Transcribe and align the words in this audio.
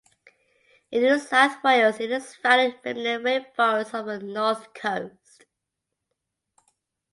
In 0.89 1.03
New 1.03 1.19
South 1.19 1.63
Wales 1.63 1.99
it 1.99 2.09
is 2.09 2.33
found 2.33 2.73
in 2.73 2.73
remnant 3.03 3.45
rainforests 3.55 3.93
of 3.93 4.07
the 4.07 4.17
North 4.17 4.73
Coast. 4.73 5.45